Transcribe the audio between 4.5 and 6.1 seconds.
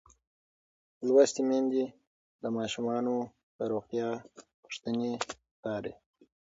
پوښتنې څاري.